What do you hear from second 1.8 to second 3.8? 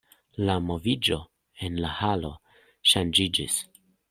la halo ŝanĝiĝis.